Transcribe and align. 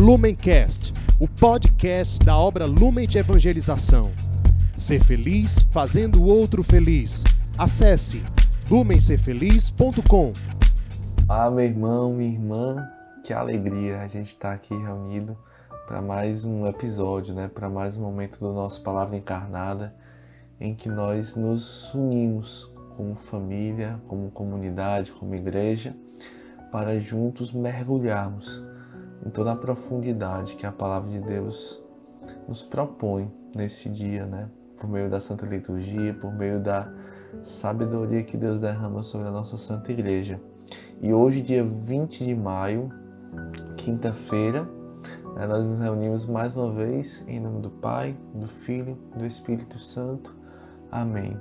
Lumencast, 0.00 0.94
o 1.20 1.28
podcast 1.28 2.24
da 2.24 2.34
obra 2.34 2.64
Lumen 2.64 3.06
de 3.06 3.18
Evangelização. 3.18 4.10
Ser 4.78 5.04
feliz 5.04 5.60
fazendo 5.70 6.22
o 6.22 6.26
outro 6.26 6.64
feliz. 6.64 7.22
Acesse 7.58 8.24
lumencerfeliz.com. 8.70 10.32
Ah, 11.28 11.50
meu 11.50 11.66
irmão, 11.66 12.14
minha 12.14 12.32
irmã, 12.32 12.88
que 13.22 13.34
alegria 13.34 14.00
a 14.00 14.08
gente 14.08 14.30
estar 14.30 14.54
aqui 14.54 14.74
reunido 14.74 15.36
para 15.86 16.00
mais 16.00 16.46
um 16.46 16.66
episódio, 16.66 17.34
né? 17.34 17.48
Para 17.48 17.68
mais 17.68 17.98
um 17.98 18.00
momento 18.00 18.40
do 18.40 18.54
nosso 18.54 18.80
Palavra 18.80 19.18
Encarnada, 19.18 19.94
em 20.58 20.74
que 20.74 20.88
nós 20.88 21.34
nos 21.34 21.92
unimos 21.92 22.72
como 22.96 23.14
família, 23.14 24.00
como 24.08 24.30
comunidade, 24.30 25.12
como 25.12 25.34
igreja, 25.34 25.94
para 26.72 26.98
juntos 26.98 27.52
mergulharmos 27.52 28.69
em 29.24 29.30
toda 29.30 29.52
a 29.52 29.56
profundidade 29.56 30.56
que 30.56 30.66
a 30.66 30.72
palavra 30.72 31.10
de 31.10 31.20
Deus 31.20 31.82
nos 32.48 32.62
propõe 32.62 33.32
nesse 33.54 33.88
dia, 33.88 34.26
né? 34.26 34.48
Por 34.78 34.88
meio 34.88 35.10
da 35.10 35.20
Santa 35.20 35.46
Liturgia, 35.46 36.14
por 36.14 36.32
meio 36.32 36.60
da 36.60 36.90
sabedoria 37.42 38.22
que 38.22 38.36
Deus 38.36 38.60
derrama 38.60 39.02
sobre 39.02 39.28
a 39.28 39.30
nossa 39.30 39.56
Santa 39.56 39.92
Igreja. 39.92 40.40
E 41.00 41.12
hoje, 41.12 41.42
dia 41.42 41.64
20 41.64 42.24
de 42.24 42.34
maio, 42.34 42.90
quinta-feira, 43.76 44.68
né, 45.34 45.46
nós 45.46 45.66
nos 45.66 45.78
reunimos 45.80 46.26
mais 46.26 46.54
uma 46.54 46.72
vez 46.72 47.24
em 47.28 47.40
nome 47.40 47.60
do 47.60 47.70
Pai, 47.70 48.16
do 48.34 48.46
Filho, 48.46 48.98
do 49.16 49.26
Espírito 49.26 49.78
Santo. 49.78 50.34
Amém. 50.90 51.38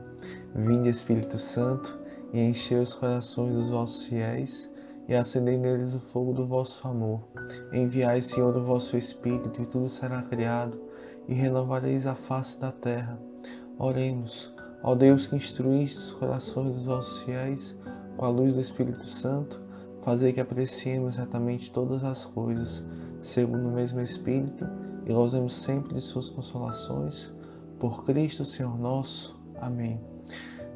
Vinde, 0.56 0.90
Espírito 0.90 1.38
Santo, 1.38 1.98
e 2.34 2.40
enchei 2.40 2.78
os 2.78 2.94
corações 2.94 3.54
dos 3.54 3.70
vossos 3.70 4.06
fiéis 4.06 4.70
e 5.10 5.16
acendei 5.16 5.58
neles 5.58 5.96
o 5.96 6.00
fogo 6.00 6.34
do 6.34 6.46
vosso 6.46 6.88
amor. 6.88 7.20
Enviai, 7.74 8.22
Senhor, 8.22 8.56
o 8.56 8.64
vosso 8.64 8.96
Espírito, 8.96 9.60
e 9.60 9.66
tudo 9.66 9.90
será 9.90 10.22
criado, 10.22 10.80
e 11.28 11.34
renovareis 11.34 12.06
a 12.06 12.14
face 12.14 12.60
da 12.60 12.72
terra. 12.72 13.20
Oremos, 13.80 14.54
ó 14.84 14.94
Deus 14.94 15.26
que 15.26 15.36
instruíste 15.36 15.98
os 15.98 16.14
corações 16.14 16.76
dos 16.76 16.86
vossos 16.86 17.24
fiéis 17.24 17.76
com 18.18 18.26
a 18.26 18.30
luz 18.30 18.54
do 18.54 18.62
Espírito 18.62 19.08
Santo, 19.08 19.60
fazei 20.04 20.32
que 20.32 20.40
apreciemos 20.40 21.16
retamente 21.16 21.72
todas 21.72 22.04
as 22.04 22.26
coisas, 22.26 22.86
segundo 23.20 23.68
o 23.68 23.72
mesmo 23.72 24.00
Espírito, 24.02 24.64
e 25.08 25.12
gozemos 25.12 25.54
sempre 25.54 25.96
de 25.96 26.02
suas 26.02 26.30
consolações. 26.30 27.34
Por 27.80 28.06
Cristo, 28.06 28.46
Senhor 28.46 28.78
nosso. 28.78 29.42
Amém. 29.60 30.00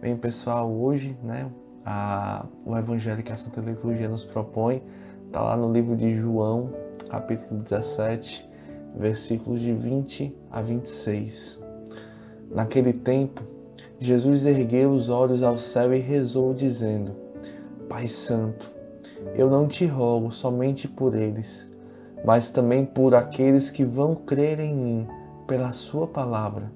Bem, 0.01 0.17
pessoal, 0.17 0.73
hoje, 0.73 1.15
né, 1.21 1.51
a, 1.85 2.45
o 2.65 2.77
Evangelho 2.77 3.23
que 3.23 3.31
a 3.31 3.37
Santa 3.37 3.61
Liturgia 3.61 4.07
nos 4.07 4.25
propõe 4.25 4.81
está 5.27 5.41
lá 5.41 5.57
no 5.57 5.71
livro 5.71 5.95
de 5.95 6.15
João, 6.15 6.69
capítulo 7.09 7.61
17, 7.61 8.49
versículos 8.95 9.61
de 9.61 9.73
20 9.73 10.35
a 10.51 10.61
26. 10.61 11.59
Naquele 12.51 12.93
tempo, 12.93 13.41
Jesus 13.99 14.45
ergueu 14.45 14.91
os 14.91 15.09
olhos 15.09 15.41
ao 15.41 15.57
céu 15.57 15.93
e 15.93 15.99
rezou, 15.99 16.53
dizendo: 16.53 17.15
Pai 17.89 18.07
Santo, 18.07 18.71
eu 19.35 19.49
não 19.49 19.67
te 19.67 19.85
rogo 19.85 20.31
somente 20.31 20.87
por 20.87 21.15
eles, 21.15 21.67
mas 22.23 22.51
também 22.51 22.85
por 22.85 23.15
aqueles 23.15 23.69
que 23.69 23.83
vão 23.83 24.15
crer 24.15 24.59
em 24.59 24.75
mim 24.75 25.07
pela 25.47 25.71
Sua 25.71 26.07
palavra, 26.07 26.71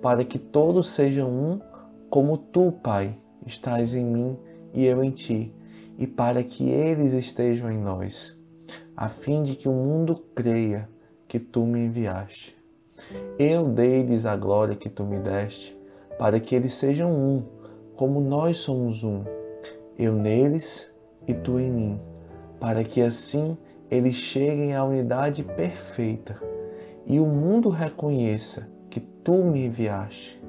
para 0.00 0.24
que 0.24 0.38
todos 0.38 0.88
sejam 0.88 1.28
um, 1.28 1.60
como 2.08 2.36
tu, 2.36 2.72
Pai, 2.82 3.16
estás 3.46 3.94
em 3.94 4.04
mim 4.04 4.38
e 4.72 4.86
eu 4.86 5.02
em 5.02 5.10
ti, 5.10 5.54
e 5.98 6.06
para 6.06 6.42
que 6.42 6.70
eles 6.70 7.12
estejam 7.12 7.70
em 7.70 7.78
nós, 7.78 8.38
a 8.96 9.08
fim 9.08 9.42
de 9.42 9.54
que 9.54 9.68
o 9.68 9.72
mundo 9.72 10.24
creia 10.34 10.88
que 11.28 11.38
tu 11.38 11.64
me 11.64 11.86
enviaste. 11.86 12.56
Eu 13.38 13.68
dei-lhes 13.68 14.24
a 14.24 14.36
glória 14.36 14.76
que 14.76 14.88
tu 14.88 15.04
me 15.04 15.18
deste, 15.18 15.78
para 16.18 16.38
que 16.38 16.54
eles 16.54 16.74
sejam 16.74 17.10
um, 17.12 17.42
como 17.96 18.20
nós 18.20 18.58
somos 18.58 19.02
um, 19.04 19.24
eu 19.98 20.14
neles 20.14 20.92
e 21.26 21.34
tu 21.34 21.58
em 21.58 21.70
mim, 21.70 22.00
para 22.60 22.84
que 22.84 23.00
assim 23.00 23.56
eles 23.90 24.14
cheguem 24.14 24.74
à 24.74 24.84
unidade 24.84 25.42
perfeita 25.42 26.40
e 27.06 27.20
o 27.20 27.26
mundo 27.26 27.68
reconheça 27.68 28.68
que 28.88 29.00
tu 29.00 29.44
me 29.44 29.66
enviaste 29.66 30.42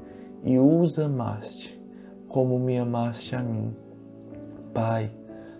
e 0.43 0.57
os 0.59 0.99
amaste 0.99 1.82
como 2.33 2.57
me 2.57 2.79
amaste 2.79 3.35
a 3.35 3.43
mim. 3.43 3.75
Pai, 4.73 5.11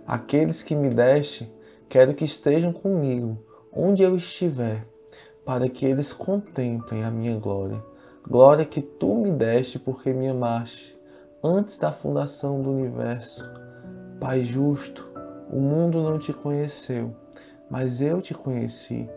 aqueles 0.08 0.64
que 0.64 0.76
me 0.76 0.90
deste, 0.90 1.54
quero 1.88 2.16
que 2.16 2.26
estejam 2.26 2.74
comigo, 2.74 3.38
onde 3.72 4.02
eu 4.02 4.18
estiver, 4.18 4.84
para 5.46 5.70
que 5.70 5.86
eles 5.86 6.12
contemplem 6.12 7.04
a 7.04 7.12
minha 7.12 7.38
glória. 7.38 7.80
Glória 8.28 8.66
que 8.66 8.82
tu 8.82 9.14
me 9.14 9.30
deste 9.30 9.78
porque 9.78 10.14
me 10.14 10.28
amaste 10.28 11.00
antes 11.44 11.78
da 11.78 11.92
fundação 11.92 12.60
do 12.60 12.72
universo. 12.72 13.48
Pai 14.20 14.44
justo, 14.44 15.08
o 15.52 15.60
mundo 15.60 16.02
não 16.02 16.18
te 16.18 16.34
conheceu, 16.34 17.16
mas 17.70 18.02
eu 18.02 18.20
te 18.20 18.34
conheci, 18.34 19.08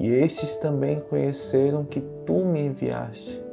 e 0.00 0.08
estes 0.08 0.56
também 0.56 0.98
conheceram 0.98 1.84
que 1.84 2.00
tu 2.24 2.46
me 2.46 2.62
enviaste. 2.62 3.44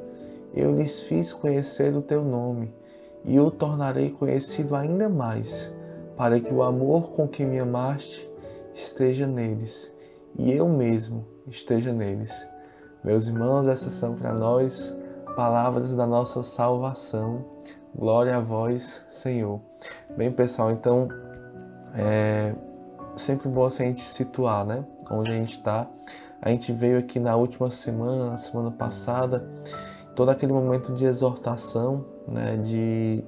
Eu 0.54 0.74
lhes 0.74 1.02
fiz 1.02 1.34
conhecer 1.34 1.94
o 1.98 2.02
teu 2.02 2.24
nome 2.24 2.79
e 3.26 3.40
o 3.40 3.52
tornarei 3.52 4.10
conhecido 4.12 4.76
ainda 4.76 5.10
mais, 5.10 5.72
para 6.16 6.40
que 6.40 6.54
o 6.54 6.64
amor 6.64 7.12
com 7.12 7.28
que 7.28 7.46
me 7.46 7.60
amaste 7.60 8.30
esteja 8.74 9.28
neles 9.28 9.92
e 10.38 10.52
eu 10.52 10.68
mesmo 10.68 11.26
esteja 11.48 11.92
neles. 11.92 12.48
Meus 13.04 13.28
irmãos, 13.28 13.68
essas 13.68 13.94
são 13.94 14.16
para 14.16 14.34
nós 14.34 14.96
palavras 15.36 15.96
da 15.96 16.06
nossa 16.06 16.44
salvação. 16.44 17.46
Glória 17.96 18.38
a 18.38 18.40
vós, 18.40 19.06
Senhor. 19.10 19.62
Bem, 20.16 20.32
pessoal, 20.32 20.72
então 20.72 21.08
é 21.96 22.54
sempre 23.16 23.50
bom 23.50 23.66
assim 23.66 23.84
a 23.84 23.86
gente 23.88 24.02
situar, 24.02 24.66
né? 24.66 24.84
Onde 25.10 25.32
a 25.32 25.34
gente 25.34 25.54
está. 25.54 25.88
A 26.42 26.50
gente 26.50 26.72
veio 26.72 26.98
aqui 26.98 27.20
na 27.20 27.36
última 27.36 27.70
semana, 27.70 28.32
na 28.32 28.38
semana 28.38 28.72
passada, 28.72 29.46
todo 30.20 30.32
aquele 30.32 30.52
momento 30.52 30.92
de 30.92 31.06
exortação, 31.06 32.04
né, 32.28 32.58
de, 32.58 33.24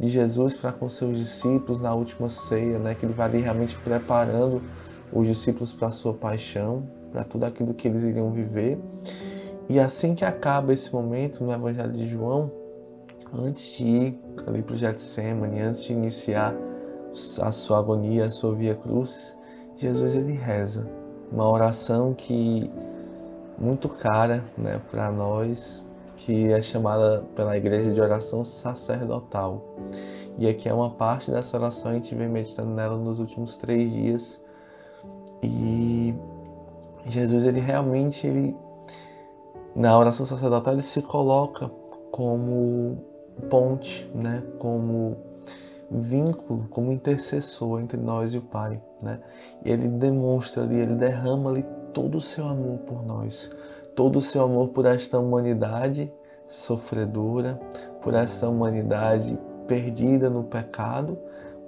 de 0.00 0.08
Jesus 0.08 0.56
para 0.56 0.72
com 0.72 0.88
seus 0.88 1.16
discípulos 1.16 1.80
na 1.80 1.94
última 1.94 2.28
ceia, 2.28 2.80
né, 2.80 2.96
que 2.96 3.06
ele 3.06 3.12
vai 3.12 3.30
realmente 3.30 3.78
preparando 3.78 4.60
os 5.12 5.24
discípulos 5.24 5.72
para 5.72 5.86
a 5.86 5.92
sua 5.92 6.12
paixão, 6.12 6.82
para 7.12 7.22
tudo 7.22 7.44
aquilo 7.44 7.72
que 7.72 7.86
eles 7.86 8.02
iriam 8.02 8.32
viver. 8.32 8.76
E 9.68 9.78
assim 9.78 10.16
que 10.16 10.24
acaba 10.24 10.74
esse 10.74 10.92
momento 10.92 11.44
no 11.44 11.52
Evangelho 11.52 11.92
de 11.92 12.08
João, 12.08 12.50
antes 13.32 13.76
de 13.76 13.84
ir 13.84 14.20
ali 14.48 14.62
para 14.62 14.74
o 14.74 14.76
Getsemane, 14.76 15.60
antes 15.60 15.84
de 15.84 15.92
iniciar 15.92 16.52
a 17.40 17.52
sua 17.52 17.78
agonia, 17.78 18.26
a 18.26 18.30
sua 18.32 18.52
via 18.52 18.74
crucis, 18.74 19.36
Jesus 19.76 20.16
ele 20.16 20.32
reza 20.32 20.90
uma 21.30 21.48
oração 21.48 22.12
que 22.12 22.68
muito 23.56 23.88
cara, 23.88 24.44
né, 24.58 24.80
para 24.90 25.08
nós, 25.12 25.85
que 26.16 26.50
é 26.50 26.62
chamada 26.62 27.24
pela 27.34 27.56
igreja 27.56 27.92
de 27.92 28.00
oração 28.00 28.44
sacerdotal. 28.44 29.62
E 30.38 30.48
aqui 30.48 30.68
é 30.68 30.74
uma 30.74 30.90
parte 30.90 31.30
dessa 31.30 31.56
oração, 31.56 31.90
a 31.90 31.94
gente 31.94 32.14
vem 32.14 32.28
meditando 32.28 32.70
nela 32.70 32.96
nos 32.96 33.18
últimos 33.18 33.56
três 33.56 33.92
dias. 33.92 34.40
E 35.42 36.14
Jesus, 37.06 37.44
ele 37.44 37.60
realmente, 37.60 38.26
ele, 38.26 38.56
na 39.74 39.96
oração 39.98 40.26
sacerdotal, 40.26 40.72
ele 40.72 40.82
se 40.82 41.02
coloca 41.02 41.70
como 42.10 42.98
ponte, 43.50 44.10
né? 44.14 44.42
como 44.58 45.16
vínculo, 45.90 46.66
como 46.70 46.90
intercessor 46.90 47.80
entre 47.80 47.98
nós 47.98 48.34
e 48.34 48.38
o 48.38 48.42
Pai. 48.42 48.82
Né? 49.02 49.20
E 49.64 49.70
ele 49.70 49.88
demonstra 49.88 50.62
ali, 50.62 50.76
ele 50.76 50.94
derrama 50.94 51.50
ali 51.50 51.64
todo 51.92 52.16
o 52.16 52.20
seu 52.20 52.46
amor 52.46 52.78
por 52.80 53.04
nós 53.04 53.50
todo 53.96 54.16
o 54.16 54.22
seu 54.22 54.44
amor 54.44 54.68
por 54.68 54.84
esta 54.84 55.18
humanidade 55.18 56.12
sofredora, 56.46 57.58
por 58.02 58.14
esta 58.14 58.48
humanidade 58.48 59.36
perdida 59.66 60.28
no 60.30 60.44
pecado, 60.44 61.18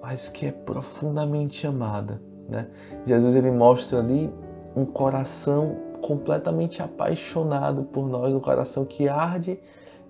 mas 0.01 0.29
que 0.29 0.47
é 0.47 0.53
profundamente 0.53 1.67
amada. 1.67 2.23
Né? 2.49 2.69
Jesus 3.07 3.35
ele 3.35 3.51
mostra 3.51 3.99
ali 3.99 4.31
um 4.77 4.85
coração 4.85 5.77
completamente 6.03 6.83
apaixonado 6.83 7.83
por 7.85 8.07
nós, 8.07 8.33
um 8.33 8.41
coração 8.41 8.85
que 8.85 9.09
arde 9.09 9.59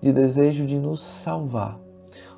de 0.02 0.12
desejo 0.12 0.66
de 0.66 0.78
nos 0.78 1.02
salvar, 1.02 1.80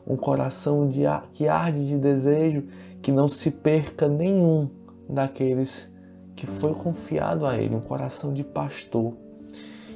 um 0.06 0.16
coração 0.16 0.86
de, 0.86 1.02
que 1.32 1.48
arde 1.48 1.88
de 1.88 1.96
desejo 1.96 2.64
que 3.02 3.10
não 3.10 3.26
se 3.26 3.50
perca 3.50 4.06
nenhum 4.06 4.68
daqueles 5.08 5.90
que 6.36 6.46
foi 6.46 6.74
confiado 6.74 7.44
a 7.46 7.56
ele, 7.56 7.74
um 7.74 7.80
coração 7.80 8.32
de 8.32 8.44
pastor 8.44 9.14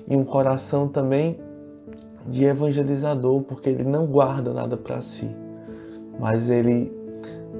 e 0.08 0.16
um 0.16 0.24
coração 0.24 0.88
também 0.88 1.38
de 2.26 2.44
evangelizador, 2.44 3.42
porque 3.42 3.68
ele 3.68 3.84
não 3.84 4.06
guarda 4.06 4.52
nada 4.52 4.76
para 4.76 5.02
si, 5.02 5.28
mas 6.18 6.48
ele 6.48 6.92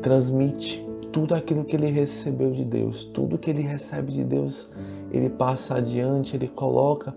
transmite 0.03 0.85
tudo 1.13 1.35
aquilo 1.35 1.65
que 1.65 1.77
ele 1.77 1.91
recebeu 1.91 2.51
de 2.51 2.65
Deus, 2.65 3.05
tudo 3.05 3.39
que 3.39 3.51
ele 3.51 3.63
recebe 3.63 4.13
de 4.13 4.25
Deus, 4.25 4.71
ele 5.13 5.31
passa 5.31 5.77
adiante, 5.77 6.37
ele 6.37 6.49
coloca 6.49 7.15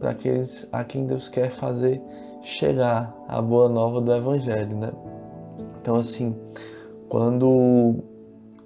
para 0.00 0.10
aqueles 0.10 0.68
a 0.72 0.82
quem 0.84 1.06
Deus 1.06 1.28
quer 1.28 1.50
fazer 1.50 2.02
chegar 2.42 3.14
a 3.28 3.40
boa 3.40 3.68
nova 3.68 4.00
do 4.00 4.12
Evangelho, 4.12 4.76
né? 4.76 4.92
Então, 5.80 5.96
assim, 5.96 6.36
quando 7.08 8.02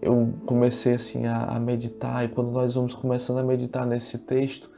eu 0.01 0.33
comecei 0.47 0.95
assim 0.95 1.27
a, 1.27 1.45
a 1.45 1.61
meditar 1.61 2.25
e 2.25 2.29
quando 2.29 2.51
nós 2.51 2.75
vamos 2.75 2.95
começando 2.95 3.39
a 3.39 3.43
meditar 3.43 3.87
nesse 3.87 4.19
texto, 4.19 4.71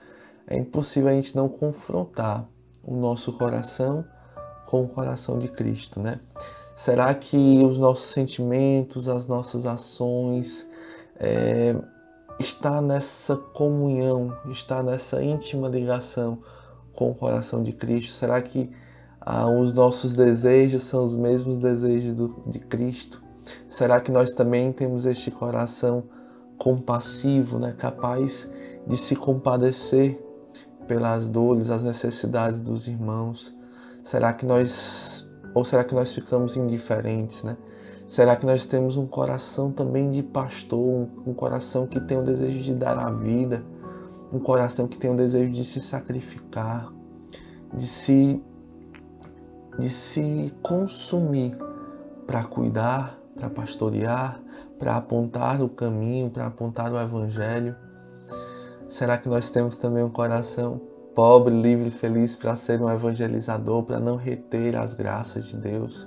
é 0.46 0.56
impossível 0.56 1.10
a 1.10 1.12
gente 1.12 1.34
não 1.36 1.48
confrontar 1.48 2.48
o 2.82 2.94
nosso 2.96 3.32
coração 3.32 4.04
com 4.66 4.84
o 4.84 4.88
coração 4.88 5.38
de 5.38 5.48
Cristo, 5.48 6.00
né? 6.00 6.20
Será 6.74 7.14
que 7.14 7.62
os 7.64 7.78
nossos 7.78 8.06
sentimentos, 8.06 9.08
as 9.08 9.26
nossas 9.26 9.66
ações, 9.66 10.68
é, 11.16 11.76
está 12.38 12.80
nessa 12.80 13.36
comunhão, 13.36 14.36
está 14.50 14.82
nessa 14.82 15.22
íntima 15.22 15.68
ligação 15.68 16.38
com 16.94 17.10
o 17.10 17.14
coração 17.14 17.62
de 17.62 17.72
Cristo? 17.72 18.12
Será 18.12 18.40
que 18.40 18.70
ah, 19.20 19.46
os 19.46 19.72
nossos 19.72 20.12
desejos 20.12 20.82
são 20.84 21.04
os 21.04 21.14
mesmos 21.14 21.56
desejos 21.56 22.14
do, 22.14 22.42
de 22.46 22.58
Cristo? 22.58 23.22
Será 23.68 24.00
que 24.00 24.10
nós 24.10 24.32
também 24.32 24.72
temos 24.72 25.06
este 25.06 25.30
coração 25.30 26.04
compassivo, 26.58 27.58
né, 27.58 27.74
capaz 27.76 28.48
de 28.86 28.96
se 28.96 29.16
compadecer 29.16 30.20
pelas 30.86 31.28
dores, 31.28 31.70
as 31.70 31.82
necessidades 31.82 32.60
dos 32.60 32.88
irmãos? 32.88 33.56
Será 34.02 34.32
que 34.32 34.44
nós 34.44 35.30
ou 35.54 35.64
será 35.64 35.84
que 35.84 35.94
nós 35.94 36.12
ficamos 36.12 36.56
indiferentes, 36.56 37.42
né? 37.42 37.56
Será 38.06 38.36
que 38.36 38.44
nós 38.44 38.66
temos 38.66 38.96
um 38.96 39.06
coração 39.06 39.70
também 39.70 40.10
de 40.10 40.22
pastor, 40.22 41.08
um 41.26 41.32
coração 41.32 41.86
que 41.86 42.00
tem 42.00 42.18
o 42.18 42.22
desejo 42.22 42.62
de 42.62 42.74
dar 42.74 42.98
a 42.98 43.10
vida, 43.10 43.64
um 44.32 44.38
coração 44.38 44.88
que 44.88 44.98
tem 44.98 45.10
o 45.10 45.16
desejo 45.16 45.52
de 45.52 45.64
se 45.64 45.80
sacrificar, 45.80 46.92
de 47.72 47.86
se 47.86 48.42
de 49.78 49.88
se 49.88 50.52
consumir 50.62 51.56
para 52.26 52.44
cuidar, 52.44 53.18
para 53.34 53.48
pastorear, 53.48 54.40
para 54.78 54.96
apontar 54.96 55.62
o 55.62 55.68
caminho, 55.68 56.30
para 56.30 56.46
apontar 56.46 56.92
o 56.92 57.00
evangelho? 57.00 57.74
Será 58.92 59.16
que 59.16 59.26
nós 59.26 59.48
temos 59.48 59.78
também 59.78 60.04
um 60.04 60.10
coração 60.10 60.78
pobre, 61.14 61.58
livre 61.58 61.90
feliz 61.90 62.36
para 62.36 62.54
ser 62.56 62.78
um 62.78 62.90
evangelizador, 62.90 63.84
para 63.84 63.98
não 63.98 64.16
reter 64.16 64.76
as 64.76 64.92
graças 64.92 65.46
de 65.46 65.56
Deus, 65.56 66.06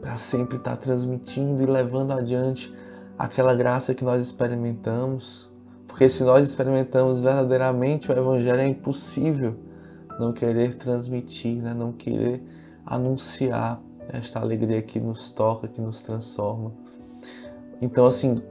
para 0.00 0.16
sempre 0.16 0.56
estar 0.56 0.76
transmitindo 0.78 1.62
e 1.62 1.66
levando 1.66 2.10
adiante 2.10 2.74
aquela 3.16 3.54
graça 3.54 3.94
que 3.94 4.02
nós 4.02 4.20
experimentamos. 4.20 5.48
Porque 5.86 6.08
se 6.08 6.24
nós 6.24 6.48
experimentamos 6.48 7.20
verdadeiramente 7.20 8.10
o 8.10 8.18
Evangelho, 8.18 8.60
é 8.62 8.66
impossível 8.66 9.54
não 10.18 10.32
querer 10.32 10.74
transmitir, 10.74 11.62
né? 11.62 11.72
não 11.72 11.92
querer 11.92 12.42
anunciar 12.84 13.80
esta 14.08 14.40
alegria 14.40 14.82
que 14.82 14.98
nos 14.98 15.30
toca, 15.30 15.68
que 15.68 15.80
nos 15.80 16.02
transforma. 16.02 16.72
Então, 17.80 18.04
assim, 18.04 18.42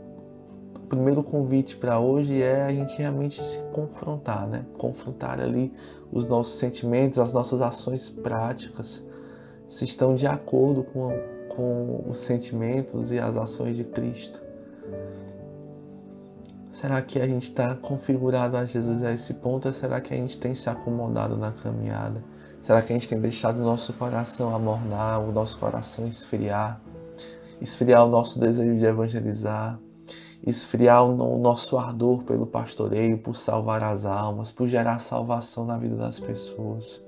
primeiro 0.95 1.23
convite 1.23 1.75
para 1.75 1.99
hoje 1.99 2.41
é 2.41 2.63
a 2.63 2.69
gente 2.69 2.97
realmente 2.97 3.43
se 3.43 3.59
confrontar, 3.73 4.47
né? 4.47 4.65
Confrontar 4.77 5.39
ali 5.39 5.73
os 6.11 6.25
nossos 6.25 6.57
sentimentos, 6.59 7.19
as 7.19 7.33
nossas 7.33 7.61
ações 7.61 8.09
práticas, 8.09 9.03
se 9.67 9.85
estão 9.85 10.15
de 10.15 10.27
acordo 10.27 10.83
com, 10.83 11.09
com 11.49 12.03
os 12.07 12.19
sentimentos 12.19 13.11
e 13.11 13.19
as 13.19 13.35
ações 13.35 13.75
de 13.75 13.83
Cristo. 13.83 14.41
Será 16.71 17.01
que 17.01 17.19
a 17.19 17.27
gente 17.27 17.43
está 17.43 17.75
configurado 17.75 18.57
a 18.57 18.65
Jesus 18.65 19.03
a 19.03 19.13
esse 19.13 19.35
ponto? 19.35 19.67
Ou 19.67 19.73
será 19.73 20.01
que 20.01 20.13
a 20.13 20.17
gente 20.17 20.39
tem 20.39 20.55
se 20.55 20.69
acomodado 20.69 21.37
na 21.37 21.51
caminhada? 21.51 22.23
Será 22.61 22.81
que 22.81 22.91
a 22.91 22.95
gente 22.95 23.07
tem 23.07 23.19
deixado 23.19 23.59
o 23.59 23.63
nosso 23.63 23.93
coração 23.93 24.53
amornar, 24.55 25.21
o 25.21 25.31
nosso 25.31 25.57
coração 25.57 26.07
esfriar? 26.07 26.81
Esfriar 27.61 28.05
o 28.05 28.09
nosso 28.09 28.39
desejo 28.39 28.77
de 28.77 28.85
evangelizar? 28.85 29.79
Esfriar 30.45 31.03
o 31.03 31.37
nosso 31.37 31.77
ardor 31.77 32.23
pelo 32.23 32.45
pastoreio, 32.45 33.17
por 33.17 33.35
salvar 33.35 33.81
as 33.81 34.05
almas, 34.05 34.51
por 34.51 34.67
gerar 34.67 34.99
salvação 34.99 35.65
na 35.65 35.77
vida 35.77 35.95
das 35.95 36.19
pessoas? 36.19 37.01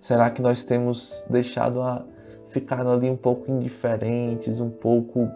Será 0.00 0.30
que 0.30 0.42
nós 0.42 0.62
temos 0.62 1.24
deixado 1.30 1.80
a 1.80 2.04
ficar 2.48 2.86
ali 2.86 3.10
um 3.10 3.16
pouco 3.16 3.50
indiferentes, 3.50 4.60
um 4.60 4.70
pouco 4.70 5.28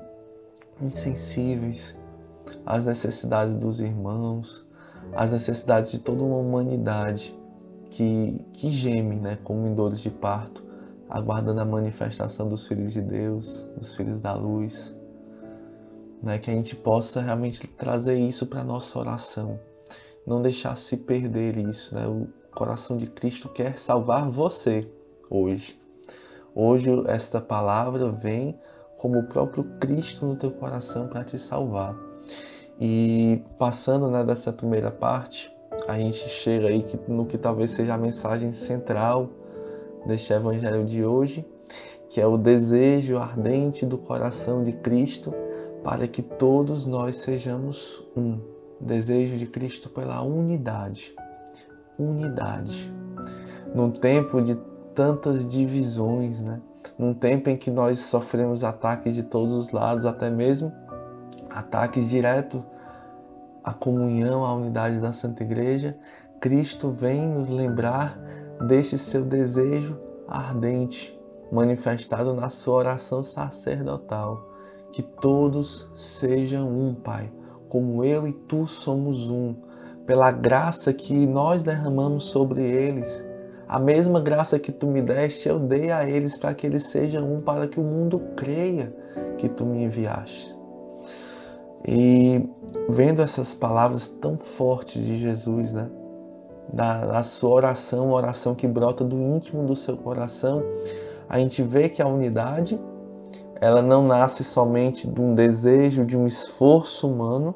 insensíveis 0.80 1.96
às 2.64 2.84
necessidades 2.84 3.56
dos 3.56 3.80
irmãos, 3.80 4.66
às 5.14 5.32
necessidades 5.32 5.90
de 5.90 5.98
toda 5.98 6.22
uma 6.22 6.36
humanidade 6.36 7.36
que, 7.90 8.38
que 8.52 8.68
geme, 8.68 9.16
né, 9.16 9.38
como 9.42 9.66
em 9.66 9.74
dores 9.74 10.00
de 10.00 10.10
parto, 10.10 10.64
aguardando 11.08 11.60
a 11.60 11.64
manifestação 11.64 12.48
dos 12.48 12.68
filhos 12.68 12.92
de 12.92 13.00
Deus, 13.00 13.66
dos 13.76 13.94
filhos 13.94 14.20
da 14.20 14.34
luz? 14.34 14.96
Né? 16.22 16.38
que 16.38 16.50
a 16.50 16.54
gente 16.54 16.76
possa 16.76 17.20
realmente 17.20 17.66
trazer 17.66 18.16
isso 18.16 18.46
para 18.46 18.64
nossa 18.64 18.98
oração, 18.98 19.58
não 20.26 20.42
deixar 20.42 20.76
se 20.76 20.96
perder 20.96 21.56
isso. 21.56 21.94
Né? 21.94 22.06
O 22.06 22.28
coração 22.54 22.96
de 22.96 23.06
Cristo 23.06 23.48
quer 23.48 23.78
salvar 23.78 24.28
você 24.28 24.86
hoje. 25.28 25.78
Hoje 26.54 26.90
esta 27.06 27.40
palavra 27.40 28.10
vem 28.10 28.58
como 28.98 29.20
o 29.20 29.28
próprio 29.28 29.64
Cristo 29.78 30.26
no 30.26 30.36
teu 30.36 30.50
coração 30.50 31.08
para 31.08 31.24
te 31.24 31.38
salvar. 31.38 31.96
E 32.78 33.42
passando 33.58 34.08
né, 34.08 34.24
dessa 34.24 34.52
primeira 34.52 34.90
parte, 34.90 35.50
a 35.86 35.98
gente 35.98 36.28
chega 36.28 36.68
aí 36.68 36.84
no 37.08 37.24
que 37.26 37.38
talvez 37.38 37.70
seja 37.70 37.94
a 37.94 37.98
mensagem 37.98 38.52
central 38.52 39.30
deste 40.06 40.32
evangelho 40.32 40.84
de 40.84 41.04
hoje, 41.04 41.46
que 42.08 42.20
é 42.20 42.26
o 42.26 42.36
desejo 42.36 43.18
ardente 43.18 43.86
do 43.86 43.96
coração 43.96 44.64
de 44.64 44.72
Cristo 44.72 45.32
para 45.82 46.06
que 46.06 46.22
todos 46.22 46.86
nós 46.86 47.16
sejamos 47.16 48.04
um. 48.16 48.40
Desejo 48.80 49.36
de 49.36 49.46
Cristo 49.46 49.90
pela 49.90 50.22
unidade. 50.22 51.14
Unidade. 51.98 52.90
Num 53.74 53.90
tempo 53.90 54.40
de 54.40 54.54
tantas 54.94 55.46
divisões, 55.46 56.40
né? 56.40 56.62
Num 56.98 57.12
tempo 57.12 57.50
em 57.50 57.58
que 57.58 57.70
nós 57.70 57.98
sofremos 57.98 58.64
ataques 58.64 59.14
de 59.14 59.22
todos 59.22 59.52
os 59.52 59.70
lados, 59.70 60.06
até 60.06 60.30
mesmo 60.30 60.72
ataques 61.50 62.08
direto 62.08 62.64
à 63.62 63.74
comunhão, 63.74 64.46
à 64.46 64.54
unidade 64.54 64.98
da 64.98 65.12
Santa 65.12 65.42
Igreja, 65.42 65.98
Cristo 66.40 66.90
vem 66.90 67.28
nos 67.28 67.50
lembrar 67.50 68.18
deste 68.66 68.96
seu 68.96 69.26
desejo 69.26 70.00
ardente, 70.26 71.14
manifestado 71.52 72.32
na 72.32 72.48
sua 72.48 72.76
oração 72.76 73.22
sacerdotal 73.22 74.49
que 74.92 75.02
todos 75.02 75.88
sejam 75.94 76.68
um, 76.68 76.94
Pai, 76.94 77.30
como 77.68 78.04
eu 78.04 78.26
e 78.26 78.32
tu 78.32 78.66
somos 78.66 79.28
um, 79.28 79.54
pela 80.06 80.32
graça 80.32 80.92
que 80.92 81.26
nós 81.26 81.62
derramamos 81.62 82.24
sobre 82.24 82.64
eles. 82.64 83.26
A 83.68 83.78
mesma 83.78 84.20
graça 84.20 84.58
que 84.58 84.72
tu 84.72 84.88
me 84.88 85.00
deste, 85.00 85.48
eu 85.48 85.58
dei 85.58 85.92
a 85.92 86.08
eles 86.08 86.36
para 86.36 86.52
que 86.52 86.66
eles 86.66 86.84
sejam 86.86 87.34
um, 87.34 87.38
para 87.38 87.68
que 87.68 87.78
o 87.78 87.84
mundo 87.84 88.20
creia 88.36 88.92
que 89.38 89.48
tu 89.48 89.64
me 89.64 89.84
enviaste. 89.84 90.58
E 91.86 92.44
vendo 92.88 93.22
essas 93.22 93.54
palavras 93.54 94.08
tão 94.08 94.36
fortes 94.36 95.04
de 95.04 95.18
Jesus, 95.18 95.72
né? 95.72 95.88
Da, 96.72 97.06
da 97.06 97.22
sua 97.22 97.50
oração, 97.50 98.06
uma 98.06 98.16
oração 98.16 98.54
que 98.54 98.66
brota 98.66 99.04
do 99.04 99.16
íntimo 99.16 99.64
do 99.64 99.74
seu 99.74 99.96
coração, 99.96 100.62
a 101.28 101.38
gente 101.38 101.62
vê 101.62 101.88
que 101.88 102.02
a 102.02 102.06
unidade 102.06 102.78
ela 103.60 103.82
não 103.82 104.02
nasce 104.02 104.42
somente 104.42 105.06
de 105.06 105.20
um 105.20 105.34
desejo, 105.34 106.06
de 106.06 106.16
um 106.16 106.26
esforço 106.26 107.06
humano, 107.06 107.54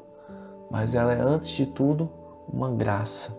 mas 0.69 0.93
ela 0.93 1.11
é 1.11 1.19
antes 1.19 1.49
de 1.49 1.65
tudo 1.65 2.11
uma 2.47 2.71
graça. 2.71 3.35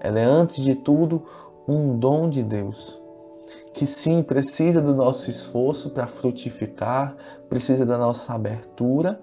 Ela 0.00 0.18
é 0.18 0.24
antes 0.24 0.64
de 0.64 0.74
tudo 0.74 1.24
um 1.68 1.98
dom 1.98 2.30
de 2.30 2.42
Deus. 2.42 2.98
Que 3.74 3.86
sim, 3.86 4.22
precisa 4.22 4.80
do 4.80 4.94
nosso 4.94 5.30
esforço 5.30 5.90
para 5.90 6.06
frutificar, 6.06 7.14
precisa 7.50 7.84
da 7.84 7.98
nossa 7.98 8.32
abertura, 8.32 9.20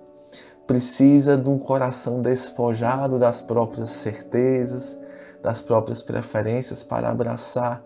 precisa 0.67 1.35
de 1.35 1.49
um 1.49 1.57
coração 1.57 2.21
despojado 2.21 3.17
das 3.17 3.41
próprias 3.41 3.89
certezas, 3.89 4.99
das 5.41 5.63
próprias 5.63 6.03
preferências 6.03 6.83
para 6.83 7.09
abraçar 7.09 7.83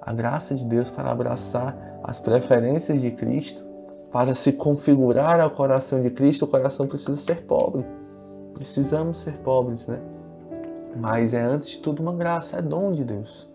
a 0.00 0.12
graça 0.12 0.56
de 0.56 0.64
Deus, 0.64 0.90
para 0.90 1.12
abraçar 1.12 2.00
as 2.02 2.18
preferências 2.18 3.00
de 3.00 3.12
Cristo 3.12 3.71
para 4.12 4.34
se 4.34 4.52
configurar 4.52 5.40
ao 5.40 5.50
coração 5.50 6.00
de 6.00 6.10
Cristo, 6.10 6.44
o 6.44 6.48
coração 6.48 6.86
precisa 6.86 7.16
ser 7.16 7.42
pobre. 7.44 7.84
Precisamos 8.52 9.20
ser 9.20 9.38
pobres, 9.38 9.88
né? 9.88 9.98
Mas 10.94 11.32
é 11.32 11.40
antes 11.40 11.70
de 11.70 11.78
tudo 11.78 12.02
uma 12.02 12.12
graça, 12.12 12.58
é 12.58 12.62
dom 12.62 12.92
de 12.92 13.04
Deus. 13.04 13.50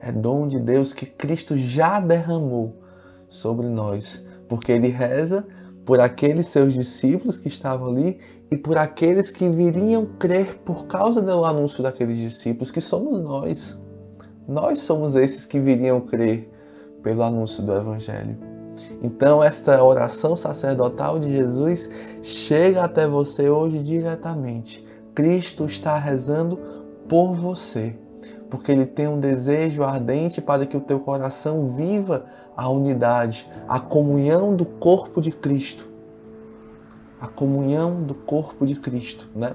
É 0.00 0.10
dom 0.10 0.48
de 0.48 0.58
Deus 0.58 0.94
que 0.94 1.04
Cristo 1.04 1.56
já 1.56 2.00
derramou 2.00 2.74
sobre 3.28 3.68
nós, 3.68 4.26
porque 4.48 4.72
ele 4.72 4.88
reza 4.88 5.46
por 5.84 6.00
aqueles 6.00 6.46
seus 6.46 6.72
discípulos 6.72 7.38
que 7.38 7.48
estavam 7.48 7.88
ali 7.88 8.18
e 8.50 8.56
por 8.56 8.78
aqueles 8.78 9.30
que 9.30 9.50
viriam 9.50 10.06
crer 10.18 10.56
por 10.64 10.86
causa 10.86 11.20
do 11.20 11.44
anúncio 11.44 11.82
daqueles 11.82 12.16
discípulos, 12.16 12.70
que 12.70 12.80
somos 12.80 13.20
nós. 13.20 13.78
Nós 14.48 14.78
somos 14.78 15.14
esses 15.14 15.44
que 15.44 15.60
viriam 15.60 16.00
crer 16.00 16.50
pelo 17.02 17.22
anúncio 17.22 17.62
do 17.62 17.74
Evangelho. 17.74 18.59
Então, 19.02 19.42
esta 19.42 19.82
oração 19.82 20.36
sacerdotal 20.36 21.18
de 21.18 21.30
Jesus 21.30 21.88
chega 22.22 22.84
até 22.84 23.06
você 23.06 23.48
hoje 23.48 23.78
diretamente. 23.78 24.86
Cristo 25.14 25.64
está 25.64 25.96
rezando 25.96 26.58
por 27.08 27.34
você, 27.34 27.96
porque 28.50 28.70
Ele 28.70 28.84
tem 28.84 29.08
um 29.08 29.18
desejo 29.18 29.82
ardente 29.82 30.40
para 30.42 30.66
que 30.66 30.76
o 30.76 30.80
teu 30.80 31.00
coração 31.00 31.74
viva 31.74 32.26
a 32.54 32.68
unidade, 32.68 33.50
a 33.66 33.80
comunhão 33.80 34.54
do 34.54 34.66
corpo 34.66 35.20
de 35.20 35.32
Cristo. 35.32 35.88
A 37.18 37.26
comunhão 37.26 38.02
do 38.02 38.14
corpo 38.14 38.66
de 38.66 38.74
Cristo, 38.76 39.28
né? 39.34 39.54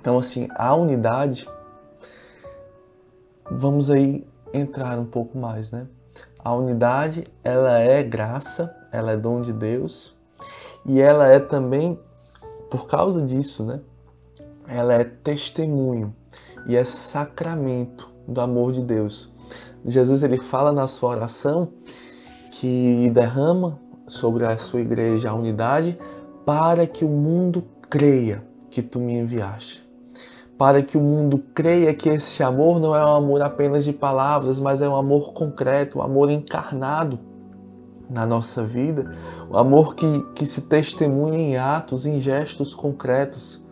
Então, 0.00 0.18
assim, 0.18 0.48
a 0.54 0.74
unidade, 0.74 1.48
vamos 3.50 3.90
aí 3.90 4.26
entrar 4.52 4.98
um 4.98 5.06
pouco 5.06 5.38
mais, 5.38 5.70
né? 5.70 5.86
A 6.44 6.54
unidade, 6.54 7.24
ela 7.42 7.78
é 7.78 8.02
graça, 8.02 8.76
ela 8.92 9.12
é 9.12 9.16
dom 9.16 9.40
de 9.40 9.50
Deus 9.50 10.14
e 10.84 11.00
ela 11.00 11.26
é 11.26 11.38
também, 11.38 11.98
por 12.70 12.86
causa 12.86 13.22
disso, 13.22 13.64
né? 13.64 13.80
Ela 14.68 14.92
é 14.94 15.04
testemunho 15.04 16.14
e 16.66 16.76
é 16.76 16.84
sacramento 16.84 18.10
do 18.28 18.40
amor 18.40 18.72
de 18.72 18.82
Deus. 18.82 19.32
Jesus 19.86 20.22
ele 20.22 20.38
fala 20.38 20.70
na 20.70 20.86
sua 20.86 21.10
oração 21.10 21.72
que 22.52 23.10
derrama 23.10 23.78
sobre 24.06 24.44
a 24.44 24.58
sua 24.58 24.80
igreja 24.80 25.30
a 25.30 25.34
unidade 25.34 25.98
para 26.44 26.86
que 26.86 27.04
o 27.04 27.08
mundo 27.08 27.64
creia 27.88 28.46
que 28.70 28.82
tu 28.82 28.98
me 29.00 29.14
enviaste 29.14 29.83
para 30.64 30.82
que 30.82 30.96
o 30.96 31.00
mundo 31.02 31.44
creia 31.54 31.92
que 31.92 32.08
esse 32.08 32.42
amor 32.42 32.80
não 32.80 32.96
é 32.96 33.04
um 33.04 33.16
amor 33.16 33.42
apenas 33.42 33.84
de 33.84 33.92
palavras, 33.92 34.58
mas 34.58 34.80
é 34.80 34.88
um 34.88 34.96
amor 34.96 35.34
concreto, 35.34 35.98
um 35.98 36.02
amor 36.02 36.30
encarnado 36.30 37.18
na 38.08 38.24
nossa 38.24 38.64
vida, 38.64 39.14
o 39.50 39.56
um 39.56 39.58
amor 39.58 39.94
que, 39.94 40.22
que 40.34 40.46
se 40.46 40.62
testemunha 40.62 41.38
em 41.38 41.58
atos, 41.58 42.06
em 42.06 42.18
gestos 42.18 42.74
concretos 42.74 43.62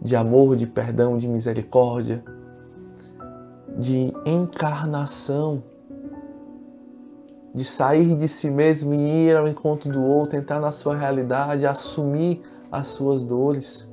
de 0.00 0.16
amor, 0.16 0.56
de 0.56 0.66
perdão, 0.66 1.18
de 1.18 1.28
misericórdia, 1.28 2.24
de 3.76 4.10
encarnação, 4.24 5.62
de 7.54 7.66
sair 7.66 8.14
de 8.14 8.28
si 8.28 8.48
mesmo 8.48 8.94
e 8.94 9.26
ir 9.26 9.36
ao 9.36 9.46
encontro 9.46 9.92
do 9.92 10.02
outro, 10.02 10.38
entrar 10.38 10.58
na 10.58 10.72
sua 10.72 10.96
realidade, 10.96 11.66
assumir 11.66 12.40
as 12.72 12.86
suas 12.86 13.22
dores 13.22 13.87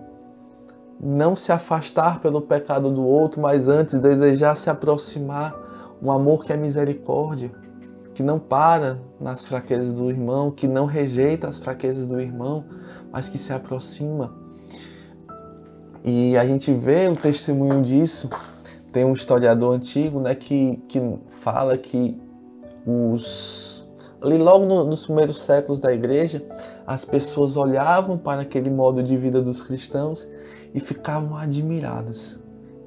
não 1.06 1.36
se 1.36 1.52
afastar 1.52 2.20
pelo 2.20 2.42
pecado 2.42 2.90
do 2.90 3.06
outro, 3.06 3.40
mas 3.40 3.68
antes 3.68 4.00
desejar 4.00 4.58
se 4.58 4.72
aproximar. 4.72 5.56
Um 6.02 6.12
amor 6.12 6.44
que 6.44 6.52
é 6.52 6.58
misericórdia, 6.58 7.52
que 8.14 8.24
não 8.24 8.40
para 8.40 9.00
nas 9.20 9.46
fraquezas 9.46 9.94
do 9.94 10.10
irmão, 10.10 10.50
que 10.50 10.68
não 10.68 10.86
rejeita 10.86 11.48
as 11.48 11.60
fraquezas 11.60 12.08
do 12.08 12.20
irmão, 12.20 12.66
mas 13.12 13.30
que 13.30 13.38
se 13.38 13.54
aproxima. 13.54 14.34
E 16.04 16.36
a 16.38 16.46
gente 16.46 16.74
vê 16.74 17.08
o 17.08 17.16
testemunho 17.16 17.84
disso. 17.84 18.30
Tem 18.92 19.06
um 19.06 19.14
historiador 19.14 19.76
antigo 19.76 20.20
né, 20.20 20.34
que, 20.34 20.78
que 20.88 21.00
fala 21.30 21.78
que 21.78 22.20
os 22.86 23.88
ali 24.22 24.40
logo 24.40 24.66
no, 24.66 24.84
nos 24.84 25.06
primeiros 25.06 25.40
séculos 25.40 25.80
da 25.80 25.94
igreja, 25.94 26.44
as 26.88 27.06
pessoas 27.06 27.58
olhavam 27.58 28.18
para 28.18 28.42
aquele 28.42 28.72
modo 28.72 29.04
de 29.04 29.16
vida 29.16 29.40
dos 29.40 29.62
cristãos 29.62 30.28
e 30.76 30.80
ficavam 30.82 31.38
admiradas 31.38 32.38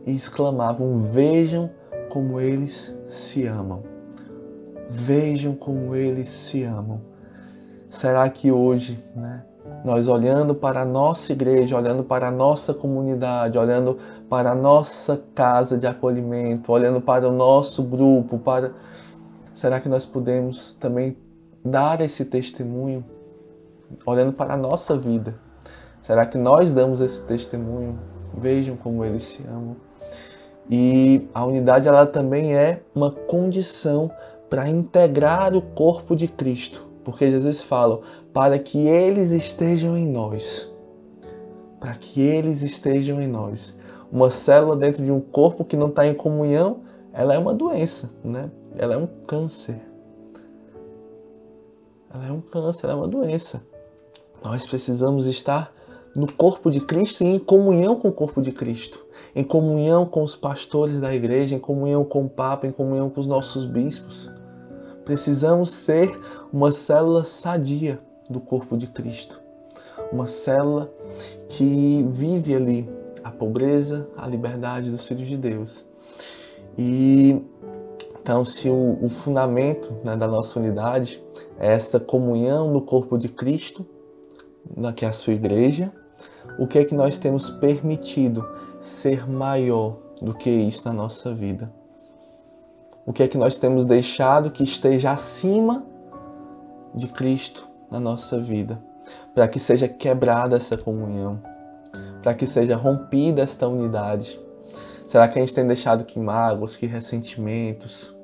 e 0.07 0.15
exclamavam: 0.15 0.99
Vejam 0.99 1.71
como 2.11 2.39
eles 2.39 2.95
se 3.09 3.47
amam. 3.47 3.83
Vejam 4.91 5.55
como 5.55 5.95
eles 5.95 6.29
se 6.29 6.63
amam. 6.65 7.01
Será 7.89 8.29
que 8.29 8.53
hoje, 8.53 9.03
né, 9.17 9.43
nós 9.85 10.07
olhando 10.07 10.55
para 10.55 10.83
a 10.83 10.85
nossa 10.85 11.33
igreja, 11.33 11.77
olhando 11.77 12.05
para 12.05 12.29
a 12.29 12.31
nossa 12.31 12.75
comunidade, 12.75 13.59
olhando 13.59 13.99
para 14.29 14.51
a 14.51 14.55
nossa 14.55 15.23
casa 15.35 15.79
de 15.79 15.87
acolhimento, 15.87 16.71
olhando 16.71 17.01
para 17.01 17.27
o 17.27 17.33
nosso 17.33 17.83
grupo, 17.83 18.39
para 18.39 18.73
será 19.55 19.81
que 19.81 19.89
nós 19.89 20.05
podemos 20.05 20.75
também 20.79 21.17
dar 21.65 22.01
esse 22.03 22.27
testemunho 22.27 23.03
olhando 24.05 24.33
para 24.33 24.55
a 24.55 24.57
nossa 24.57 24.97
vida? 24.97 25.48
Será 26.03 26.25
que 26.27 26.39
nós 26.39 26.73
damos 26.73 27.01
esse 27.01 27.21
testemunho? 27.23 27.99
Vejam 28.37 28.77
como 28.77 29.05
eles 29.05 29.23
se 29.23 29.43
amam. 29.47 29.77
E 30.71 31.29
a 31.33 31.45
unidade 31.45 31.89
ela 31.89 32.07
também 32.07 32.55
é 32.55 32.83
uma 32.95 33.11
condição 33.11 34.11
para 34.51 34.69
integrar 34.69 35.55
o 35.55 35.63
corpo 35.63 36.15
de 36.15 36.29
Cristo, 36.29 36.87
porque 37.05 37.31
Jesus 37.31 37.63
fala 37.63 38.01
para 38.33 38.59
que 38.59 38.87
eles 38.87 39.31
estejam 39.31 39.97
em 39.97 40.07
nós. 40.07 40.71
Para 41.81 41.95
que 41.95 42.21
eles 42.21 42.63
estejam 42.63 43.21
em 43.21 43.27
nós. 43.27 43.77
Uma 44.11 44.31
célula 44.31 44.77
dentro 44.77 45.05
de 45.05 45.13
um 45.13 45.21
corpo 45.21 45.65
que 45.65 45.77
não 45.77 45.89
está 45.89 46.07
em 46.07 46.15
comunhão, 46.15 46.81
ela 47.13 47.35
é 47.35 47.39
uma 47.39 47.55
doença, 47.55 48.11
né? 48.23 48.51
Ela 48.77 48.95
é 48.95 48.97
um 48.97 49.07
câncer. 49.27 49.81
Ela 52.13 52.27
é 52.27 52.33
um 52.33 52.41
câncer, 52.41 52.87
ela 52.87 52.95
é 52.95 52.97
uma 52.97 53.09
doença. 53.09 53.63
Nós 54.43 54.65
precisamos 54.65 55.27
estar 55.27 55.73
no 56.19 56.31
corpo 56.33 56.69
de 56.69 56.81
Cristo 56.81 57.23
e 57.23 57.29
em 57.29 57.39
comunhão 57.39 57.95
com 57.95 58.09
o 58.09 58.13
corpo 58.13 58.43
de 58.43 58.51
Cristo, 58.51 59.07
em 59.37 59.45
comunhão 59.45 60.05
com 60.05 60.25
os 60.25 60.35
pastores 60.35 61.01
da 61.01 61.15
igreja, 61.15 61.55
em 61.55 61.61
comunhão 61.61 62.05
com 62.05 62.25
o 62.25 62.29
Papa, 62.29 62.67
em 62.67 62.73
comunhão 62.73 63.09
com 63.09 63.21
os 63.21 63.27
nossos 63.27 63.65
bispos. 63.65 64.29
Precisamos 65.05 65.71
ser 65.71 66.19
uma 66.53 66.73
célula 66.73 67.23
sadia 67.23 68.01
do 68.29 68.41
corpo 68.41 68.77
de 68.77 68.89
Cristo, 68.89 69.41
uma 70.11 70.27
célula 70.27 70.93
que 71.49 72.05
vive 72.11 72.53
ali 72.57 72.89
a 73.23 73.31
pobreza, 73.31 74.09
a 74.17 74.27
liberdade 74.27 74.91
dos 74.91 75.07
filhos 75.07 75.29
de 75.29 75.37
Deus. 75.37 75.85
E 76.77 77.41
então, 78.21 78.45
se 78.45 78.69
o, 78.69 78.99
o 79.01 79.09
fundamento 79.09 79.95
né, 80.05 80.17
da 80.17 80.27
nossa 80.27 80.59
unidade 80.59 81.23
é 81.61 81.73
essa 81.73 82.01
comunhão 82.01 82.73
no 82.73 82.83
corpo 82.83 83.17
de 83.17 83.29
Cristo, 83.29 83.87
que 84.97 85.05
é 85.05 85.09
a 85.09 85.13
sua 85.13 85.33
igreja, 85.33 85.93
o 86.59 86.67
que 86.67 86.79
é 86.79 86.85
que 86.85 86.95
nós 86.95 87.19
temos 87.19 87.51
permitido 87.51 88.49
ser 88.81 89.29
maior 89.29 89.97
do 90.21 90.35
que 90.35 90.51
isso 90.51 90.87
na 90.87 90.93
nossa 90.93 91.35
vida? 91.35 91.71
O 93.07 93.13
que 93.13 93.23
é 93.23 93.29
que 93.29 93.39
nós 93.39 93.57
temos 93.57 93.85
deixado 93.85 94.51
que 94.51 94.63
esteja 94.63 95.13
acima 95.13 95.85
de 96.95 97.07
Cristo 97.09 97.67
na 97.91 97.99
nossa 97.99 98.39
vida? 98.39 98.83
Para 99.35 99.49
que 99.49 99.59
seja 99.59 99.89
quebrada 99.89 100.57
essa 100.57 100.77
comunhão, 100.77 101.41
para 102.23 102.35
que 102.35 102.47
seja 102.47 102.77
rompida 102.77 103.43
esta 103.43 103.67
unidade. 103.67 104.39
Será 105.07 105.27
que 105.27 105.39
a 105.39 105.41
gente 105.41 105.55
tem 105.55 105.67
deixado 105.67 106.05
que 106.05 106.19
mágoas, 106.19 106.77
que 106.77 106.87
ressentimentos, 106.87 108.15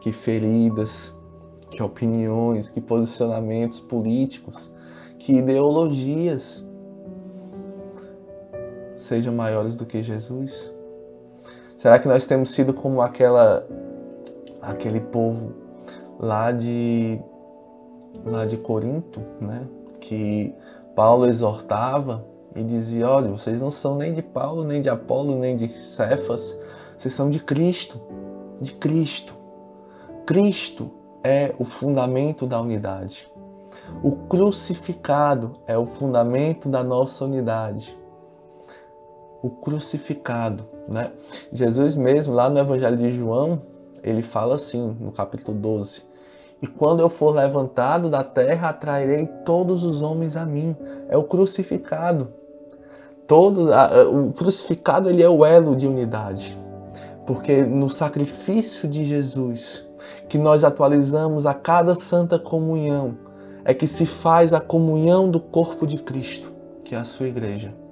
que 0.00 0.10
feridas, 0.10 1.14
que 1.70 1.82
opiniões, 1.82 2.70
que 2.70 2.80
posicionamentos 2.80 3.78
políticos, 3.78 4.72
que 5.18 5.34
ideologias 5.34 6.64
sejam 9.04 9.34
maiores 9.34 9.76
do 9.76 9.84
que 9.84 10.02
Jesus? 10.02 10.72
Será 11.76 11.98
que 11.98 12.08
nós 12.08 12.26
temos 12.26 12.50
sido 12.50 12.72
como 12.72 13.02
aquela 13.02 13.66
aquele 14.62 15.00
povo 15.00 15.52
lá 16.18 16.50
de 16.50 17.20
lá 18.24 18.46
de 18.46 18.56
Corinto, 18.56 19.20
né? 19.40 19.66
Que 20.00 20.54
Paulo 20.96 21.26
exortava 21.26 22.24
e 22.56 22.62
dizia: 22.62 23.08
olha, 23.08 23.30
vocês 23.30 23.60
não 23.60 23.70
são 23.70 23.96
nem 23.96 24.12
de 24.12 24.22
Paulo, 24.22 24.64
nem 24.64 24.80
de 24.80 24.88
Apolo, 24.88 25.36
nem 25.36 25.56
de 25.56 25.68
Cefas, 25.68 26.58
vocês 26.96 27.12
são 27.12 27.28
de 27.28 27.40
Cristo, 27.40 28.00
de 28.60 28.74
Cristo. 28.74 29.34
Cristo 30.26 30.90
é 31.22 31.54
o 31.58 31.64
fundamento 31.64 32.46
da 32.46 32.60
unidade. 32.60 33.30
O 34.02 34.12
crucificado 34.12 35.58
é 35.66 35.76
o 35.76 35.84
fundamento 35.84 36.68
da 36.70 36.82
nossa 36.82 37.24
unidade 37.24 37.94
o 39.44 39.50
crucificado, 39.50 40.64
né? 40.88 41.12
Jesus 41.52 41.94
mesmo, 41.94 42.32
lá 42.32 42.48
no 42.48 42.58
Evangelho 42.58 42.96
de 42.96 43.14
João, 43.14 43.60
ele 44.02 44.22
fala 44.22 44.56
assim, 44.56 44.96
no 44.98 45.12
capítulo 45.12 45.54
12: 45.58 46.02
E 46.62 46.66
quando 46.66 47.00
eu 47.00 47.10
for 47.10 47.34
levantado 47.34 48.08
da 48.08 48.24
terra, 48.24 48.70
atrairei 48.70 49.26
todos 49.44 49.84
os 49.84 50.00
homens 50.00 50.34
a 50.34 50.46
mim. 50.46 50.74
É 51.10 51.18
o 51.18 51.24
crucificado. 51.24 52.28
Todo, 53.26 53.68
o 54.10 54.32
crucificado 54.32 55.10
ele 55.10 55.22
é 55.22 55.28
o 55.28 55.44
elo 55.44 55.76
de 55.76 55.86
unidade. 55.86 56.56
Porque 57.26 57.62
no 57.62 57.90
sacrifício 57.90 58.88
de 58.88 59.04
Jesus, 59.04 59.86
que 60.26 60.38
nós 60.38 60.64
atualizamos 60.64 61.44
a 61.44 61.52
cada 61.52 61.94
santa 61.94 62.38
comunhão, 62.38 63.14
é 63.62 63.74
que 63.74 63.86
se 63.86 64.06
faz 64.06 64.54
a 64.54 64.60
comunhão 64.60 65.30
do 65.30 65.38
corpo 65.38 65.86
de 65.86 65.98
Cristo, 65.98 66.50
que 66.82 66.94
é 66.94 66.98
a 66.98 67.04
sua 67.04 67.26
igreja. 67.26 67.83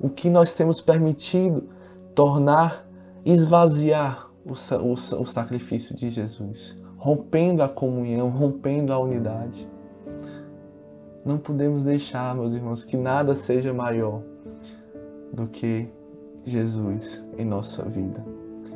O 0.00 0.08
que 0.08 0.30
nós 0.30 0.52
temos 0.52 0.80
permitido 0.80 1.68
tornar, 2.14 2.88
esvaziar 3.24 4.30
o, 4.44 4.52
o, 4.52 4.92
o 4.92 5.26
sacrifício 5.26 5.94
de 5.94 6.10
Jesus, 6.10 6.76
rompendo 6.96 7.62
a 7.62 7.68
comunhão, 7.68 8.28
rompendo 8.28 8.92
a 8.92 8.98
unidade. 8.98 9.68
Não 11.24 11.36
podemos 11.36 11.82
deixar, 11.82 12.34
meus 12.34 12.54
irmãos, 12.54 12.84
que 12.84 12.96
nada 12.96 13.36
seja 13.36 13.72
maior 13.72 14.22
do 15.32 15.46
que 15.46 15.88
Jesus 16.44 17.22
em 17.36 17.44
nossa 17.44 17.84
vida. 17.84 18.24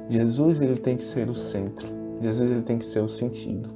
Jesus 0.08 0.60
ele 0.60 0.76
tem 0.76 0.96
que 0.96 1.04
ser 1.04 1.30
o 1.30 1.34
centro. 1.34 1.88
Jesus 2.20 2.50
ele 2.50 2.62
tem 2.62 2.78
que 2.78 2.84
ser 2.84 3.00
o 3.00 3.08
sentido. 3.08 3.70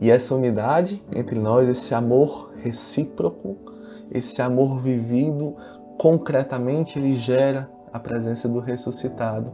E 0.00 0.10
essa 0.10 0.34
unidade 0.34 1.04
entre 1.14 1.38
nós, 1.38 1.68
esse 1.68 1.94
amor 1.94 2.52
recíproco, 2.56 3.56
esse 4.10 4.40
amor 4.40 4.78
vivido 4.78 5.56
concretamente, 5.98 6.98
ele 6.98 7.16
gera 7.16 7.70
a 7.92 8.00
presença 8.00 8.48
do 8.48 8.58
ressuscitado 8.58 9.52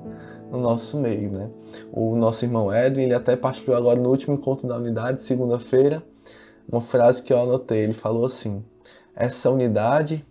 no 0.50 0.61
nosso 0.61 0.97
meio, 0.97 1.30
né? 1.30 1.50
O 1.92 2.16
nosso 2.16 2.45
irmão 2.45 2.73
Edwin, 2.73 3.02
ele 3.04 3.14
até 3.14 3.37
partilhou 3.37 3.76
agora 3.76 4.00
no 4.00 4.09
último 4.09 4.35
encontro 4.35 4.66
da 4.66 4.76
unidade, 4.76 5.21
segunda-feira, 5.21 6.02
uma 6.71 6.80
frase 6.80 7.23
que 7.23 7.33
eu 7.33 7.40
anotei, 7.40 7.80
ele 7.80 7.95
falou 7.95 8.25
assim: 8.25 8.64
"Essa 9.14 9.50
unidade, 9.50 10.25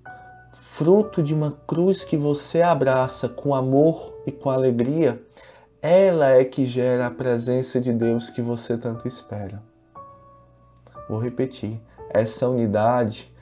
fruto 0.51 1.21
de 1.21 1.33
uma 1.33 1.51
cruz 1.67 2.03
que 2.03 2.15
você 2.15 2.61
abraça 2.61 3.27
com 3.27 3.53
amor 3.53 4.21
e 4.25 4.31
com 4.31 4.49
alegria, 4.49 5.21
ela 5.81 6.29
é 6.29 6.43
que 6.43 6.65
gera 6.65 7.07
a 7.07 7.11
presença 7.11 7.79
de 7.79 7.91
Deus 7.91 8.29
que 8.29 8.41
você 8.41 8.77
tanto 8.77 9.07
espera." 9.07 9.61
Vou 11.09 11.19
repetir. 11.19 11.79
Essa 12.09 12.47
unidade, 12.47 13.33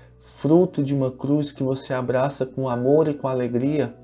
fruto 0.46 0.84
de 0.84 0.94
uma 0.94 1.10
cruz 1.10 1.52
que 1.52 1.64
você 1.64 1.92
abraça 1.92 2.46
com 2.46 2.70
amor 2.70 3.08
e 3.08 3.16
com 3.16 3.28
alegria, 3.28 3.96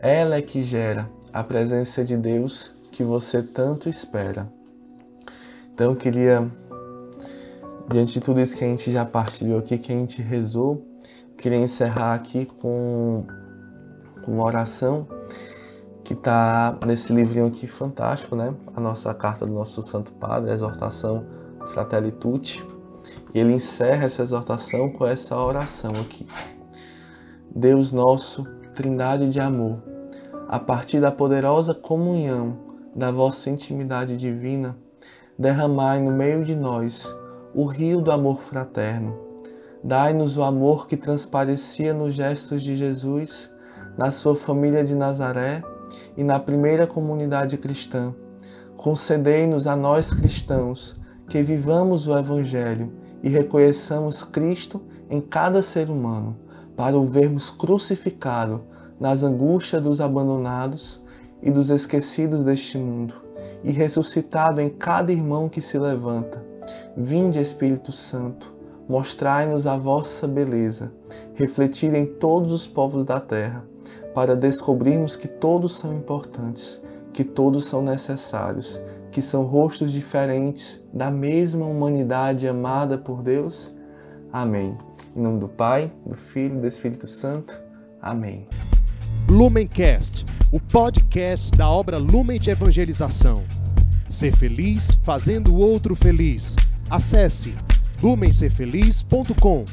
ela 0.00 0.34
é 0.34 0.42
que 0.42 0.64
gera 0.64 1.08
a 1.32 1.44
presença 1.44 2.04
de 2.04 2.16
Deus 2.16 2.72
que 2.90 3.04
você 3.04 3.40
tanto 3.40 3.88
espera. 3.88 4.52
Então 5.72 5.92
eu 5.92 5.96
queria, 5.96 6.50
diante 7.88 8.14
de 8.14 8.20
tudo 8.20 8.40
isso 8.40 8.56
que 8.56 8.64
a 8.64 8.66
gente 8.66 8.90
já 8.90 9.04
partilhou 9.04 9.60
aqui, 9.60 9.78
que 9.78 9.92
a 9.92 9.96
gente 9.96 10.20
rezou, 10.20 10.84
queria 11.38 11.58
encerrar 11.58 12.14
aqui 12.14 12.44
com, 12.44 13.24
com 14.24 14.32
uma 14.32 14.46
oração 14.46 15.06
que 16.02 16.14
está 16.14 16.76
nesse 16.84 17.12
livrinho 17.12 17.46
aqui 17.46 17.68
fantástico, 17.68 18.34
né? 18.34 18.52
A 18.74 18.80
nossa 18.80 19.14
carta 19.14 19.46
do 19.46 19.52
nosso 19.52 19.80
Santo 19.80 20.10
Padre, 20.14 20.50
a 20.50 20.54
exortação 20.54 21.24
Fratelli 21.68 22.10
Tutti. 22.10 22.73
Ele 23.34 23.52
encerra 23.52 24.04
essa 24.04 24.22
exortação 24.22 24.88
com 24.88 25.04
essa 25.04 25.36
oração 25.36 25.90
aqui. 26.00 26.24
Deus 27.54 27.90
nosso, 27.90 28.46
Trindade 28.74 29.30
de 29.30 29.40
amor, 29.40 29.80
a 30.48 30.58
partir 30.58 31.00
da 31.00 31.12
poderosa 31.12 31.72
comunhão 31.72 32.58
da 32.92 33.12
vossa 33.12 33.48
intimidade 33.48 34.16
divina, 34.16 34.76
derramai 35.38 36.00
no 36.00 36.10
meio 36.10 36.42
de 36.42 36.56
nós 36.56 37.08
o 37.54 37.66
rio 37.66 38.00
do 38.00 38.10
amor 38.10 38.40
fraterno. 38.40 39.16
Dai-nos 39.82 40.36
o 40.36 40.42
amor 40.42 40.88
que 40.88 40.96
transparecia 40.96 41.94
nos 41.94 42.14
gestos 42.14 42.62
de 42.62 42.76
Jesus, 42.76 43.48
na 43.96 44.10
sua 44.10 44.34
família 44.34 44.82
de 44.82 44.96
Nazaré 44.96 45.62
e 46.16 46.24
na 46.24 46.40
primeira 46.40 46.88
comunidade 46.88 47.56
cristã. 47.56 48.12
Concedei-nos 48.76 49.68
a 49.68 49.76
nós 49.76 50.10
cristãos 50.10 50.96
que 51.28 51.44
vivamos 51.44 52.08
o 52.08 52.18
Evangelho 52.18 53.03
e 53.24 53.30
reconheçamos 53.30 54.22
Cristo 54.22 54.82
em 55.08 55.18
cada 55.18 55.62
ser 55.62 55.88
humano, 55.88 56.36
para 56.76 56.98
o 56.98 57.04
vermos 57.04 57.48
crucificado 57.48 58.62
nas 59.00 59.22
angústias 59.22 59.80
dos 59.80 59.98
abandonados 59.98 61.02
e 61.42 61.50
dos 61.50 61.70
esquecidos 61.70 62.44
deste 62.44 62.76
mundo, 62.76 63.14
e 63.62 63.72
ressuscitado 63.72 64.60
em 64.60 64.68
cada 64.68 65.10
irmão 65.10 65.48
que 65.48 65.62
se 65.62 65.78
levanta. 65.78 66.44
Vinde, 66.94 67.40
Espírito 67.40 67.92
Santo, 67.92 68.52
mostrai-nos 68.86 69.66
a 69.66 69.74
vossa 69.74 70.28
beleza, 70.28 70.92
refletida 71.32 71.96
em 71.96 72.04
todos 72.04 72.52
os 72.52 72.66
povos 72.66 73.04
da 73.04 73.20
terra, 73.20 73.64
para 74.14 74.36
descobrirmos 74.36 75.16
que 75.16 75.28
todos 75.28 75.76
são 75.76 75.94
importantes, 75.94 76.78
que 77.10 77.24
todos 77.24 77.64
são 77.64 77.80
necessários, 77.80 78.78
que 79.14 79.22
são 79.22 79.44
rostos 79.44 79.92
diferentes 79.92 80.80
da 80.92 81.08
mesma 81.08 81.64
humanidade 81.64 82.48
amada 82.48 82.98
por 82.98 83.22
Deus. 83.22 83.72
Amém. 84.32 84.76
Em 85.14 85.22
nome 85.22 85.38
do 85.38 85.48
Pai, 85.48 85.92
do 86.04 86.16
Filho 86.16 86.56
e 86.56 86.60
do 86.60 86.66
Espírito 86.66 87.06
Santo. 87.06 87.56
Amém. 88.02 88.48
Lumencast, 89.28 90.26
o 90.50 90.58
podcast 90.58 91.56
da 91.56 91.70
obra 91.70 91.96
Lumen 91.96 92.40
de 92.40 92.50
Evangelização. 92.50 93.44
Ser 94.10 94.34
feliz 94.34 94.98
fazendo 95.04 95.54
o 95.54 95.58
outro 95.58 95.94
feliz. 95.94 96.56
Acesse 96.90 97.54
lumencerfeliz.com. 98.02 99.64